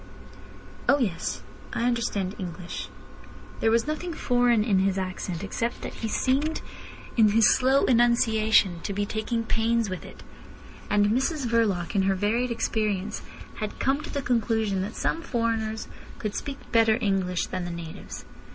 "Oh 0.89 0.97
yes. 0.97 1.43
I 1.73 1.83
understand 1.83 2.33
English." 2.39 2.89
There 3.59 3.69
was 3.69 3.85
nothing 3.85 4.15
foreign 4.15 4.63
in 4.63 4.79
his 4.79 4.97
accent, 4.97 5.43
except 5.43 5.83
that 5.83 5.93
he 5.93 6.07
seemed 6.07 6.63
in 7.17 7.29
his 7.29 7.53
slow 7.53 7.85
enunciation 7.85 8.79
to 8.81 8.93
be 8.93 9.05
taking 9.05 9.43
pains 9.43 9.91
with 9.91 10.03
it. 10.03 10.23
And 10.89 11.11
Mrs 11.11 11.45
Verloc, 11.45 11.93
in 11.93 12.01
her 12.09 12.15
varied 12.15 12.49
experience, 12.49 13.21
had 13.59 13.77
come 13.77 14.01
to 14.01 14.09
the 14.09 14.23
conclusion 14.23 14.81
that 14.81 14.95
some 14.95 15.21
foreigners 15.21 15.87
could 16.17 16.33
speak 16.33 16.57
better 16.71 16.97
English 16.99 17.45
than 17.45 17.63
the 17.63 17.69
natives. 17.69 18.25